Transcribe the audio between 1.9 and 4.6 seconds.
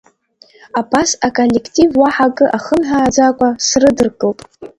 уаҳа акы ахымҳәааӡакәа срыдыркылт.